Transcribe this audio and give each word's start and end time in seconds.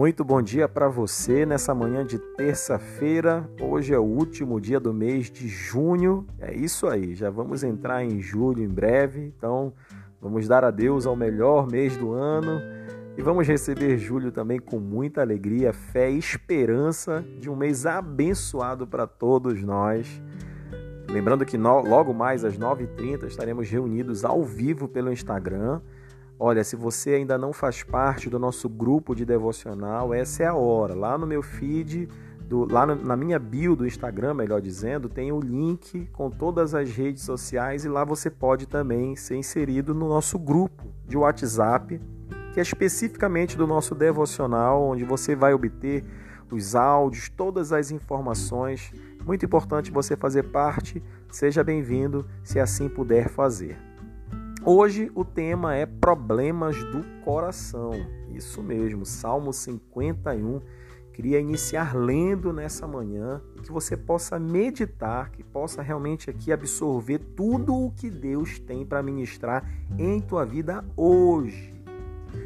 Muito 0.00 0.24
bom 0.24 0.40
dia 0.40 0.66
para 0.66 0.88
você 0.88 1.44
nessa 1.44 1.74
manhã 1.74 2.06
de 2.06 2.18
terça-feira. 2.18 3.46
Hoje 3.60 3.92
é 3.92 3.98
o 3.98 4.02
último 4.02 4.58
dia 4.58 4.80
do 4.80 4.94
mês 4.94 5.30
de 5.30 5.46
junho. 5.46 6.26
É 6.38 6.54
isso 6.54 6.86
aí, 6.86 7.14
já 7.14 7.28
vamos 7.28 7.62
entrar 7.62 8.02
em 8.02 8.18
julho 8.18 8.62
em 8.62 8.66
breve. 8.66 9.20
Então, 9.36 9.74
vamos 10.18 10.48
dar 10.48 10.64
a 10.64 10.70
Deus 10.70 11.04
ao 11.04 11.14
melhor 11.14 11.70
mês 11.70 11.98
do 11.98 12.14
ano 12.14 12.62
e 13.14 13.20
vamos 13.20 13.46
receber 13.46 13.98
julho 13.98 14.32
também 14.32 14.58
com 14.58 14.78
muita 14.78 15.20
alegria, 15.20 15.70
fé 15.70 16.10
e 16.10 16.16
esperança 16.16 17.22
de 17.38 17.50
um 17.50 17.54
mês 17.54 17.84
abençoado 17.84 18.86
para 18.86 19.06
todos 19.06 19.62
nós. 19.62 20.08
Lembrando 21.10 21.44
que 21.44 21.58
logo 21.58 22.14
mais 22.14 22.42
às 22.42 22.56
9h30 22.56 23.26
estaremos 23.26 23.68
reunidos 23.68 24.24
ao 24.24 24.42
vivo 24.42 24.88
pelo 24.88 25.12
Instagram 25.12 25.82
Olha, 26.42 26.64
se 26.64 26.74
você 26.74 27.10
ainda 27.10 27.36
não 27.36 27.52
faz 27.52 27.82
parte 27.82 28.30
do 28.30 28.38
nosso 28.38 28.66
grupo 28.66 29.14
de 29.14 29.26
devocional, 29.26 30.14
essa 30.14 30.42
é 30.42 30.46
a 30.46 30.54
hora. 30.54 30.94
Lá 30.94 31.18
no 31.18 31.26
meu 31.26 31.42
feed, 31.42 32.08
do, 32.48 32.64
lá 32.64 32.86
no, 32.86 32.94
na 32.94 33.14
minha 33.14 33.38
bio 33.38 33.76
do 33.76 33.86
Instagram, 33.86 34.32
melhor 34.32 34.58
dizendo, 34.62 35.06
tem 35.06 35.30
o 35.30 35.38
link 35.38 36.08
com 36.14 36.30
todas 36.30 36.74
as 36.74 36.90
redes 36.90 37.24
sociais 37.24 37.84
e 37.84 37.90
lá 37.90 38.06
você 38.06 38.30
pode 38.30 38.66
também 38.66 39.14
ser 39.16 39.36
inserido 39.36 39.94
no 39.94 40.08
nosso 40.08 40.38
grupo 40.38 40.82
de 41.06 41.14
WhatsApp, 41.14 42.00
que 42.54 42.58
é 42.58 42.62
especificamente 42.62 43.54
do 43.54 43.66
nosso 43.66 43.94
devocional, 43.94 44.82
onde 44.82 45.04
você 45.04 45.36
vai 45.36 45.52
obter 45.52 46.02
os 46.50 46.74
áudios, 46.74 47.28
todas 47.28 47.70
as 47.70 47.90
informações. 47.90 48.90
Muito 49.26 49.44
importante 49.44 49.90
você 49.90 50.16
fazer 50.16 50.44
parte. 50.44 51.02
Seja 51.30 51.62
bem-vindo, 51.62 52.26
se 52.42 52.58
assim 52.58 52.88
puder 52.88 53.28
fazer. 53.28 53.89
Hoje 54.64 55.10
o 55.14 55.24
tema 55.24 55.74
é 55.74 55.86
problemas 55.86 56.76
do 56.84 57.02
coração. 57.24 57.92
Isso 58.28 58.62
mesmo, 58.62 59.06
Salmo 59.06 59.54
51. 59.54 60.60
Queria 61.14 61.40
iniciar 61.40 61.96
lendo 61.96 62.52
nessa 62.52 62.86
manhã 62.86 63.40
que 63.62 63.72
você 63.72 63.96
possa 63.96 64.38
meditar, 64.38 65.30
que 65.30 65.42
possa 65.42 65.80
realmente 65.80 66.28
aqui 66.28 66.52
absorver 66.52 67.20
tudo 67.34 67.74
o 67.74 67.90
que 67.90 68.10
Deus 68.10 68.58
tem 68.58 68.84
para 68.84 69.02
ministrar 69.02 69.66
em 69.98 70.20
tua 70.20 70.44
vida 70.44 70.84
hoje. 70.94 71.72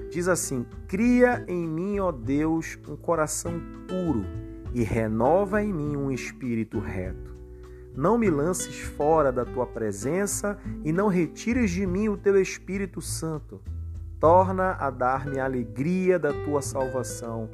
Diz 0.08 0.28
assim: 0.28 0.64
Cria 0.86 1.44
em 1.48 1.67
mim, 1.67 1.98
ó 1.98 2.12
Deus, 2.12 2.78
um 2.89 2.94
coração 2.94 3.61
puro 3.89 4.24
e 4.72 4.84
renova 4.84 5.64
em 5.64 5.72
mim 5.72 5.96
um 5.96 6.12
espírito 6.12 6.78
reto. 6.78 7.33
Não 7.97 8.19
me 8.19 8.28
lances 8.28 8.81
fora 8.81 9.31
da 9.31 9.45
tua 9.45 9.67
presença 9.67 10.59
e 10.84 10.92
não 10.92 11.06
retires 11.06 11.70
de 11.70 11.87
mim 11.87 12.09
o 12.09 12.17
teu 12.17 12.41
Espírito 12.41 13.01
Santo. 13.01 13.62
Torna 14.19 14.73
a 14.73 14.91
dar-me 14.91 15.39
a 15.39 15.45
alegria 15.45 16.19
da 16.19 16.33
tua 16.33 16.61
salvação 16.61 17.48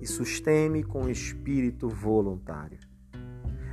e 0.00 0.06
sustém-me 0.06 0.82
com 0.82 1.10
espírito 1.10 1.88
voluntário. 1.88 2.78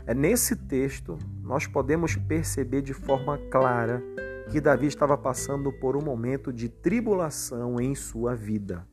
É 0.06 0.14
nesse 0.14 0.56
texto 0.56 1.18
nós 1.42 1.66
podemos 1.66 2.16
perceber 2.16 2.82
de 2.82 2.94
forma 2.94 3.38
clara 3.50 4.04
que 4.52 4.60
Davi 4.60 4.88
estava 4.88 5.18
passando 5.18 5.72
por 5.72 5.96
um 5.96 6.02
momento 6.02 6.52
de 6.52 6.68
tribulação 6.68 7.80
em 7.80 7.96
sua 7.96 8.36
vida 8.36 8.86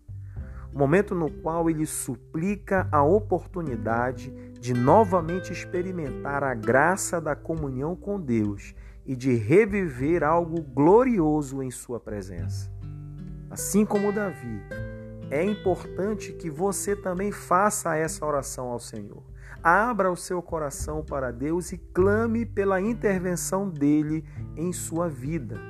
momento 0.77 1.15
no 1.15 1.31
qual 1.31 1.71
ele 1.71 1.87
suplica 1.87 2.87
a 2.93 3.03
oportunidade 3.03 4.31
de 4.67 4.75
novamente 4.75 5.53
experimentar 5.53 6.43
a 6.43 6.53
graça 6.53 7.21
da 7.21 7.37
comunhão 7.37 7.95
com 7.95 8.21
Deus 8.21 8.75
e 9.07 9.15
de 9.15 9.33
reviver 9.33 10.25
algo 10.25 10.61
glorioso 10.61 11.63
em 11.63 11.71
sua 11.71 12.01
presença. 12.01 12.69
Assim 13.49 13.87
como 13.87 14.13
Davi, 14.13 14.61
é 15.31 15.45
importante 15.45 16.33
que 16.33 16.51
você 16.51 16.97
também 16.97 17.31
faça 17.31 17.95
essa 17.95 18.27
oração 18.27 18.67
ao 18.67 18.81
Senhor. 18.81 19.23
Abra 19.63 20.11
o 20.11 20.17
seu 20.17 20.43
coração 20.43 21.01
para 21.01 21.31
Deus 21.31 21.71
e 21.71 21.79
clame 21.79 22.45
pela 22.45 22.81
intervenção 22.81 23.71
dele 23.71 24.25
em 24.57 24.73
sua 24.73 25.09
vida. 25.09 25.61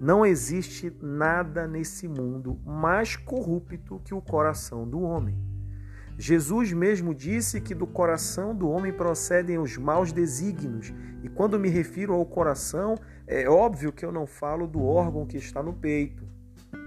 Não 0.00 0.26
existe 0.26 0.92
nada 1.00 1.68
nesse 1.68 2.08
mundo 2.08 2.58
mais 2.66 3.14
corrupto 3.14 4.00
que 4.04 4.12
o 4.12 4.20
coração 4.20 4.84
do 4.84 5.00
homem. 5.00 5.55
Jesus 6.18 6.72
mesmo 6.72 7.14
disse 7.14 7.60
que 7.60 7.74
do 7.74 7.86
coração 7.86 8.54
do 8.54 8.68
homem 8.68 8.92
procedem 8.92 9.58
os 9.58 9.76
maus 9.76 10.12
desígnios, 10.12 10.92
e 11.22 11.28
quando 11.28 11.58
me 11.58 11.68
refiro 11.68 12.14
ao 12.14 12.24
coração, 12.24 12.96
é 13.26 13.48
óbvio 13.48 13.92
que 13.92 14.04
eu 14.04 14.12
não 14.12 14.26
falo 14.26 14.66
do 14.66 14.82
órgão 14.82 15.26
que 15.26 15.36
está 15.36 15.62
no 15.62 15.74
peito. 15.74 16.24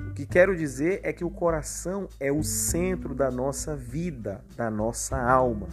O 0.10 0.14
que 0.14 0.26
quero 0.26 0.56
dizer 0.56 1.00
é 1.04 1.14
que 1.14 1.24
o 1.24 1.30
coração 1.30 2.08
é 2.20 2.32
o 2.32 2.44
centro 2.44 3.14
da 3.14 3.30
nossa 3.30 3.76
vida, 3.76 4.44
da 4.56 4.70
nossa 4.72 5.18
alma. 5.18 5.68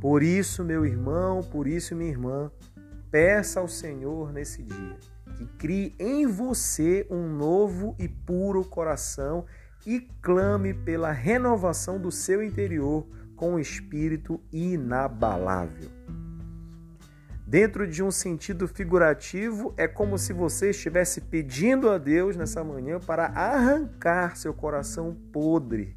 Por 0.00 0.22
isso, 0.22 0.64
meu 0.64 0.84
irmão, 0.84 1.42
por 1.42 1.66
isso, 1.66 1.96
minha 1.96 2.10
irmã, 2.10 2.50
peça 3.10 3.60
ao 3.60 3.68
Senhor 3.68 4.32
nesse 4.32 4.62
dia 4.62 4.96
que 5.40 5.46
crie 5.56 5.94
em 5.98 6.26
você 6.26 7.06
um 7.10 7.26
novo 7.26 7.96
e 7.98 8.06
puro 8.06 8.62
coração 8.62 9.46
e 9.86 10.00
clame 10.20 10.74
pela 10.74 11.12
renovação 11.12 12.00
do 12.00 12.10
seu 12.10 12.42
interior 12.42 13.06
com 13.36 13.54
um 13.54 13.58
espírito 13.58 14.40
inabalável. 14.52 15.88
Dentro 17.46 17.84
de 17.84 18.00
um 18.00 18.10
sentido 18.12 18.68
figurativo, 18.68 19.74
é 19.76 19.88
como 19.88 20.16
se 20.16 20.32
você 20.32 20.70
estivesse 20.70 21.20
pedindo 21.22 21.90
a 21.90 21.98
Deus 21.98 22.36
nessa 22.36 22.62
manhã 22.62 23.00
para 23.00 23.26
arrancar 23.26 24.36
seu 24.36 24.54
coração 24.54 25.16
podre 25.32 25.96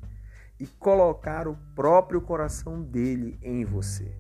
e 0.60 0.66
colocar 0.66 1.48
o 1.48 1.56
próprio 1.76 2.22
coração 2.22 2.82
dele 2.82 3.38
em 3.42 3.64
você. 3.66 4.12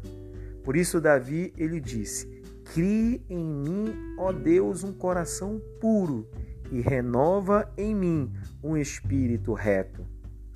Por 0.63 0.75
isso 0.75 1.01
Davi 1.01 1.51
ele 1.57 1.80
disse: 1.80 2.28
Crie 2.74 3.25
em 3.30 3.44
mim, 3.44 4.16
ó 4.19 4.31
Deus, 4.31 4.84
um 4.84 4.94
coração 4.94 5.59
puro 5.80 6.30
e 6.74 6.82
renova 6.82 7.72
em 7.78 7.94
mim 7.94 8.34
um 8.64 8.76
espírito 8.76 9.54
reto. 9.54 10.04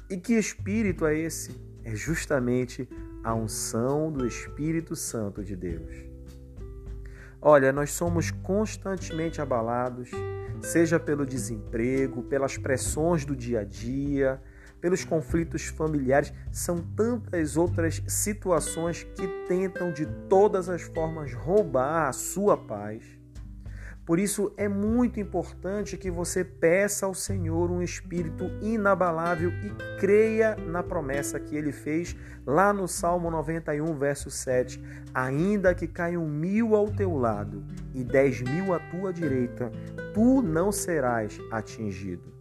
E 0.09 0.17
que 0.17 0.33
espírito 0.33 1.05
é 1.05 1.15
esse? 1.15 1.55
É 1.83 1.95
justamente 1.95 2.89
a 3.23 3.35
unção 3.35 4.11
do 4.11 4.25
Espírito 4.25 4.95
Santo 4.95 5.43
de 5.43 5.55
Deus. 5.55 5.93
Olha, 7.39 7.71
nós 7.71 7.91
somos 7.91 8.31
constantemente 8.31 9.39
abalados, 9.39 10.09
seja 10.59 10.99
pelo 10.99 11.23
desemprego, 11.23 12.23
pelas 12.23 12.57
pressões 12.57 13.23
do 13.23 13.35
dia 13.35 13.59
a 13.59 13.63
dia, 13.63 14.41
pelos 14.81 15.05
conflitos 15.05 15.65
familiares, 15.65 16.33
são 16.51 16.79
tantas 16.79 17.57
outras 17.57 18.01
situações 18.07 19.03
que 19.03 19.27
tentam 19.47 19.91
de 19.91 20.07
todas 20.27 20.67
as 20.67 20.81
formas 20.81 21.31
roubar 21.31 22.07
a 22.07 22.13
sua 22.13 22.57
paz. 22.57 23.16
Por 24.07 24.19
isso 24.19 24.53
é 24.55 24.69
muito 24.69 25.19
importante 25.19 25.97
que 25.97 26.09
você 26.09 26.41
peça 26.41 27.05
ao 27.05 27.13
Senhor 27.13 27.69
um 27.69 27.81
espírito 27.81 28.45
inabalável 28.61 29.49
e 29.49 29.99
creia 29.99 30.55
na 30.55 30.81
promessa 30.81 31.37
que 31.41 31.57
ele 31.57 31.73
fez 31.73 32.15
lá 32.45 32.71
no 32.71 32.87
Salmo 32.87 33.29
91, 33.29 33.93
verso 33.97 34.31
7. 34.31 34.81
Ainda 35.13 35.75
que 35.75 35.89
caiam 35.89 36.25
mil 36.25 36.73
ao 36.73 36.89
teu 36.89 37.17
lado 37.17 37.65
e 37.93 38.01
dez 38.01 38.41
mil 38.41 38.73
à 38.73 38.79
tua 38.79 39.11
direita, 39.11 39.69
tu 40.13 40.41
não 40.41 40.71
serás 40.71 41.37
atingido 41.51 42.37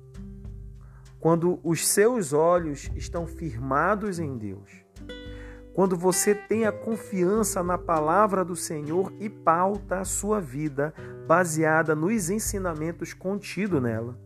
quando 1.27 1.59
os 1.65 1.85
seus 1.85 2.33
olhos 2.33 2.89
estão 2.95 3.27
firmados 3.27 4.21
em 4.21 4.39
Deus, 4.39 4.86
quando 5.77 5.95
você 5.95 6.35
tem 6.35 6.65
a 6.65 6.73
confiança 6.73 7.63
na 7.63 7.77
palavra 7.77 8.43
do 8.43 8.57
Senhor 8.57 9.13
e 9.21 9.29
pauta 9.29 10.01
a 10.01 10.07
sua 10.07 10.41
vida 10.41 10.95
baseada 11.27 11.95
nos 11.95 12.31
ensinamentos 12.31 13.13
contidos 13.13 13.83
nela, 13.83 14.19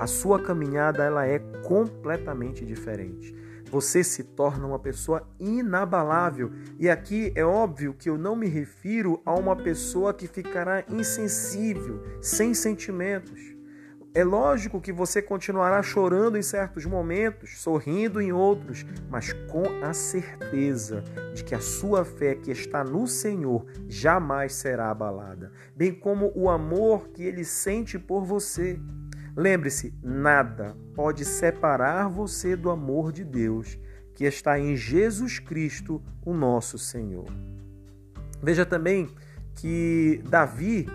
a 0.00 0.06
sua 0.06 0.40
caminhada 0.40 1.04
ela 1.04 1.26
é 1.26 1.38
completamente 1.38 2.64
diferente. 2.64 3.36
Você 3.70 4.02
se 4.02 4.24
torna 4.24 4.66
uma 4.66 4.78
pessoa 4.78 5.28
inabalável. 5.38 6.50
E 6.78 6.88
aqui 6.88 7.30
é 7.34 7.44
óbvio 7.44 7.92
que 7.92 8.08
eu 8.08 8.16
não 8.16 8.34
me 8.34 8.46
refiro 8.46 9.20
a 9.26 9.34
uma 9.34 9.54
pessoa 9.54 10.14
que 10.14 10.26
ficará 10.26 10.82
insensível, 10.88 12.00
sem 12.22 12.54
sentimentos 12.54 13.55
é 14.16 14.24
lógico 14.24 14.80
que 14.80 14.92
você 14.92 15.20
continuará 15.20 15.82
chorando 15.82 16.38
em 16.38 16.42
certos 16.42 16.86
momentos, 16.86 17.60
sorrindo 17.60 18.18
em 18.18 18.32
outros, 18.32 18.82
mas 19.10 19.34
com 19.50 19.84
a 19.84 19.92
certeza 19.92 21.04
de 21.34 21.44
que 21.44 21.54
a 21.54 21.60
sua 21.60 22.02
fé 22.02 22.34
que 22.34 22.50
está 22.50 22.82
no 22.82 23.06
Senhor 23.06 23.66
jamais 23.86 24.54
será 24.54 24.90
abalada, 24.90 25.52
bem 25.76 25.92
como 25.92 26.32
o 26.34 26.48
amor 26.48 27.08
que 27.08 27.24
ele 27.24 27.44
sente 27.44 27.98
por 27.98 28.24
você. 28.24 28.80
Lembre-se, 29.36 29.92
nada 30.02 30.74
pode 30.94 31.22
separar 31.22 32.08
você 32.08 32.56
do 32.56 32.70
amor 32.70 33.12
de 33.12 33.22
Deus 33.22 33.78
que 34.14 34.24
está 34.24 34.58
em 34.58 34.74
Jesus 34.74 35.38
Cristo, 35.38 36.02
o 36.24 36.32
nosso 36.32 36.78
Senhor. 36.78 37.26
Veja 38.42 38.64
também 38.64 39.10
que 39.54 40.22
Davi 40.26 40.86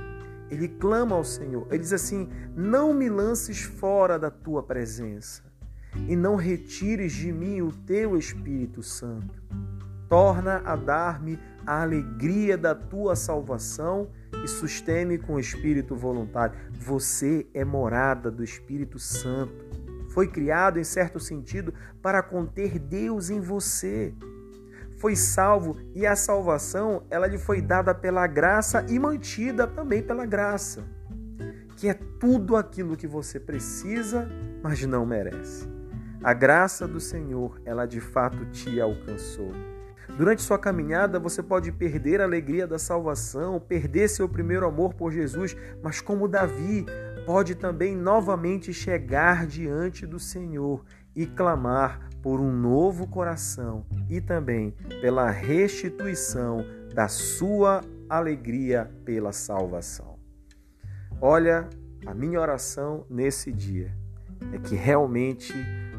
ele 0.52 0.68
clama 0.68 1.16
ao 1.16 1.24
Senhor. 1.24 1.66
Ele 1.70 1.80
diz 1.80 1.94
assim: 1.94 2.30
Não 2.56 2.94
me 2.94 3.10
lances 3.10 3.62
fora 3.62 4.20
da 4.20 4.30
tua 4.30 4.62
presença. 4.62 5.50
e 6.08 6.16
não 6.16 6.38
retires 6.38 7.12
de 7.12 7.34
mim 7.34 7.62
o 7.62 7.70
teu 7.70 8.18
Espírito 8.18 8.82
Santo. 8.82 9.42
Torna 10.08 10.62
a 10.64 10.76
dar-me 10.76 11.38
a 11.66 11.82
alegria 11.82 12.58
da 12.58 12.74
tua 12.74 13.14
salvação 13.16 14.10
e 14.44 14.48
susteme 14.48 15.18
com 15.18 15.36
o 15.36 15.40
espírito 15.40 15.94
voluntário. 15.96 16.58
Você 16.80 17.46
é 17.54 17.66
morada 17.66 18.32
do 18.32 18.42
Espírito 18.44 18.98
Santo. 19.00 19.66
Foi 20.10 20.28
criado, 20.28 20.80
em 20.80 20.84
certo 20.84 21.20
sentido, 21.20 21.74
para 22.02 22.24
conter 22.24 22.80
Deus 22.80 23.30
em 23.30 23.40
você. 23.40 24.14
Foi 25.02 25.16
salvo 25.16 25.78
e 25.96 26.06
a 26.06 26.16
salvação, 26.16 27.02
ela 27.10 27.26
lhe 27.26 27.40
foi 27.40 27.60
dada 27.60 27.92
pela 27.92 28.28
graça 28.28 28.86
e 28.88 29.00
mantida 29.00 29.66
também 29.66 30.04
pela 30.04 30.28
graça, 30.28 30.84
que 31.76 31.90
é 31.90 31.96
tudo 32.20 32.56
aquilo 32.56 32.96
que 32.96 33.08
você 33.08 33.40
precisa, 33.40 34.30
mas 34.62 34.86
não 34.86 35.04
merece. 35.04 35.68
A 36.24 36.36
graça 36.36 36.88
do 36.88 37.00
Senhor, 37.00 37.60
ela 37.66 37.88
de 37.88 38.00
fato 38.00 38.46
te 38.52 38.80
alcançou. 38.80 39.52
Durante 40.16 40.44
sua 40.44 40.60
caminhada, 40.60 41.18
você 41.18 41.42
pode 41.42 41.72
perder 41.72 42.22
a 42.22 42.26
alegria 42.26 42.68
da 42.68 42.78
salvação, 42.78 43.60
perder 43.60 44.08
seu 44.08 44.30
primeiro 44.30 44.68
amor 44.68 44.94
por 44.94 45.12
Jesus, 45.12 45.58
mas 45.82 46.00
como 46.00 46.28
Davi, 46.28 46.86
pode 47.26 47.56
também 47.56 47.96
novamente 47.96 48.72
chegar 48.72 49.48
diante 49.48 50.06
do 50.06 50.20
Senhor 50.20 50.86
e 51.16 51.26
clamar 51.26 52.11
por 52.22 52.40
um 52.40 52.52
novo 52.52 53.08
coração 53.08 53.86
e 54.10 54.22
também 54.22 54.72
pela 55.02 55.30
restituição 55.30 56.66
da 56.94 57.08
sua 57.08 57.82
alegria 58.10 58.92
pela 59.06 59.32
salvação. 59.32 60.20
Olha, 61.20 61.70
a 62.06 62.14
minha 62.14 62.40
oração 62.40 63.06
nesse 63.10 63.52
dia 63.52 63.96
é 64.54 64.58
que 64.58 64.76
realmente 64.76 65.54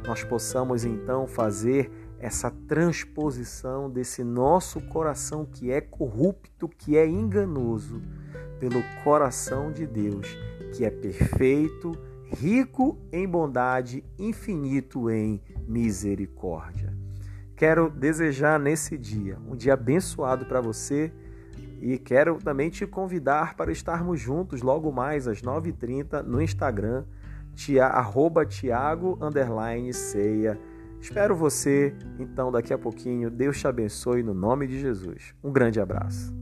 nós 0.06 0.24
possamos 0.24 0.84
então 0.84 1.26
fazer 1.26 1.90
essa 2.18 2.50
transposição 2.50 3.90
desse 3.90 4.22
nosso 4.22 4.80
coração 4.80 5.44
que 5.44 5.70
é 5.72 5.80
corrupto, 5.80 6.68
que 6.68 6.96
é 6.96 7.06
enganoso, 7.06 8.00
pelo 8.60 8.80
coração 9.02 9.72
de 9.72 9.86
Deus, 9.86 10.36
que 10.72 10.84
é 10.84 10.90
perfeito, 10.90 11.92
rico 12.26 12.96
em 13.12 13.26
bondade, 13.26 14.04
infinito 14.18 15.10
em 15.10 15.42
misericórdia. 15.66 16.92
Quero 17.56 17.90
desejar 17.90 18.58
nesse 18.58 18.98
dia 18.98 19.38
um 19.46 19.54
dia 19.54 19.74
abençoado 19.74 20.46
para 20.46 20.60
você 20.60 21.12
e 21.80 21.98
quero 21.98 22.38
também 22.38 22.70
te 22.70 22.86
convidar 22.86 23.54
para 23.54 23.72
estarmos 23.72 24.20
juntos 24.20 24.62
logo 24.62 24.90
mais 24.90 25.26
às 25.26 25.42
9h30 25.42 26.22
no 26.22 26.40
Instagram, 26.40 27.04
tia, 27.54 27.90
Tiago, 28.48 29.18
ceia 29.92 30.58
Espero 31.02 31.34
você, 31.34 31.92
então, 32.16 32.52
daqui 32.52 32.72
a 32.72 32.78
pouquinho. 32.78 33.28
Deus 33.28 33.58
te 33.58 33.66
abençoe 33.66 34.22
no 34.22 34.32
nome 34.32 34.68
de 34.68 34.78
Jesus. 34.78 35.34
Um 35.42 35.50
grande 35.50 35.80
abraço. 35.80 36.41